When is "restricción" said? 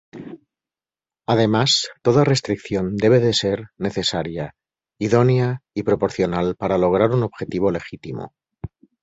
2.23-2.95